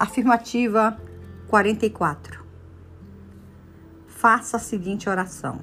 Afirmativa 0.00 0.96
44. 1.46 2.42
Faça 4.06 4.56
a 4.56 4.60
seguinte 4.60 5.10
oração. 5.10 5.60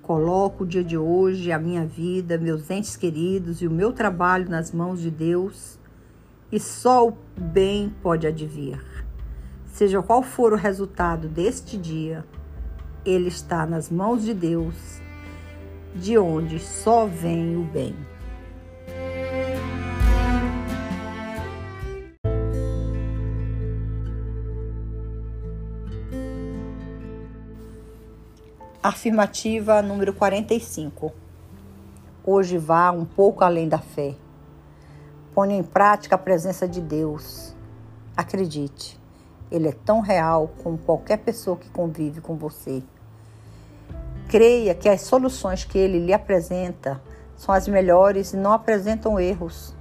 Coloco 0.00 0.62
o 0.62 0.66
dia 0.66 0.84
de 0.84 0.96
hoje, 0.96 1.50
a 1.50 1.58
minha 1.58 1.84
vida, 1.84 2.38
meus 2.38 2.70
entes 2.70 2.94
queridos 2.94 3.60
e 3.62 3.66
o 3.66 3.70
meu 3.72 3.92
trabalho 3.92 4.48
nas 4.48 4.70
mãos 4.70 5.00
de 5.00 5.10
Deus 5.10 5.76
e 6.52 6.60
só 6.60 7.08
o 7.08 7.18
bem 7.36 7.92
pode 8.00 8.28
advir. 8.28 8.80
Seja 9.66 10.00
qual 10.00 10.22
for 10.22 10.52
o 10.52 10.56
resultado 10.56 11.26
deste 11.26 11.76
dia, 11.76 12.24
ele 13.04 13.26
está 13.26 13.66
nas 13.66 13.90
mãos 13.90 14.22
de 14.22 14.34
Deus, 14.34 15.02
de 15.96 16.16
onde 16.16 16.60
só 16.60 17.06
vem 17.06 17.56
o 17.56 17.64
bem. 17.64 17.96
Afirmativa 28.80 29.82
número 29.82 30.12
45. 30.12 31.12
Hoje 32.24 32.56
vá 32.56 32.92
um 32.92 33.04
pouco 33.04 33.42
além 33.42 33.68
da 33.68 33.78
fé. 33.78 34.14
Ponha 35.34 35.56
em 35.56 35.64
prática 35.64 36.14
a 36.14 36.18
presença 36.18 36.68
de 36.68 36.80
Deus. 36.80 37.56
Acredite, 38.16 38.96
Ele 39.50 39.66
é 39.66 39.72
tão 39.72 39.98
real 39.98 40.52
como 40.62 40.78
qualquer 40.78 41.16
pessoa 41.16 41.56
que 41.56 41.68
convive 41.70 42.20
com 42.20 42.36
você. 42.36 42.80
Creia 44.28 44.76
que 44.76 44.88
as 44.88 45.00
soluções 45.00 45.64
que 45.64 45.76
Ele 45.76 45.98
lhe 45.98 46.12
apresenta 46.12 47.02
são 47.34 47.52
as 47.52 47.66
melhores 47.66 48.32
e 48.32 48.36
não 48.36 48.52
apresentam 48.52 49.18
erros. 49.18 49.74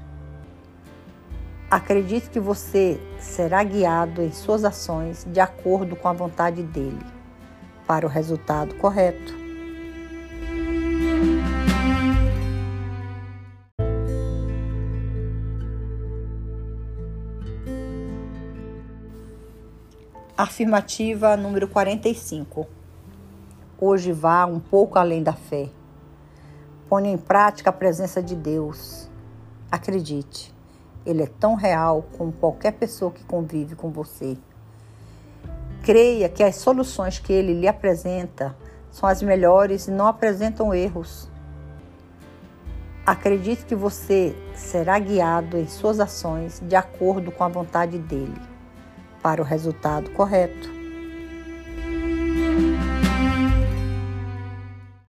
Acredite 1.70 2.32
que 2.32 2.40
você 2.40 3.00
será 3.20 3.64
guiado 3.64 4.24
em 4.24 4.32
suas 4.32 4.66
ações 4.66 5.24
de 5.32 5.40
acordo 5.40 5.96
com 5.96 6.08
a 6.08 6.14
vontade 6.14 6.64
dele 6.64 7.17
para 7.88 8.06
o 8.06 8.10
resultado 8.10 8.76
correto. 8.76 9.34
Afirmativa 20.38 21.36
número 21.36 21.68
45. 21.68 22.68
Hoje 23.80 24.12
vá 24.12 24.46
um 24.46 24.60
pouco 24.60 25.00
além 25.00 25.24
da 25.24 25.34
fé. 25.34 25.70
Ponha 26.88 27.12
em 27.12 27.18
prática 27.18 27.70
a 27.70 27.74
presença 27.74 28.22
de 28.22 28.36
Deus. 28.36 29.10
Acredite, 29.72 30.54
Ele 31.06 31.24
é 31.24 31.28
tão 31.28 31.56
real 31.56 32.06
como 32.18 32.32
qualquer 32.32 32.74
pessoa 32.74 33.12
que 33.12 33.24
convive 33.24 33.76
com 33.76 33.90
você. 33.90 34.38
Creia 35.88 36.28
que 36.28 36.44
as 36.44 36.58
soluções 36.58 37.18
que 37.18 37.32
ele 37.32 37.54
lhe 37.54 37.66
apresenta 37.66 38.54
são 38.92 39.08
as 39.08 39.22
melhores 39.22 39.88
e 39.88 39.92
não 39.92 40.06
apresentam 40.06 40.76
erros. 40.76 41.30
Acredite 43.06 43.64
que 43.64 43.74
você 43.74 44.36
será 44.54 45.00
guiado 45.00 45.58
em 45.58 45.66
suas 45.66 46.02
ações 46.02 46.62
de 46.62 46.76
acordo 46.76 47.32
com 47.32 47.42
a 47.42 47.48
vontade 47.48 47.98
dele, 48.00 48.36
para 49.24 49.42
o 49.42 49.46
resultado 49.46 50.12
correto. 50.12 50.77